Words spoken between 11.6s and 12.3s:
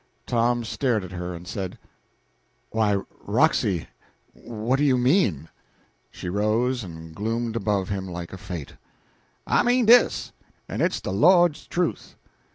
truth.